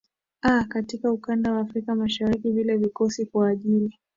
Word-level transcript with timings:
a 0.41 0.63
katika 0.63 1.11
ukanda 1.11 1.51
wa 1.51 1.59
afrika 1.61 1.95
mashariki 1.95 2.51
vile 2.51 2.77
vikoshi 2.77 3.25
kwa 3.25 3.47
ajili 3.49 3.99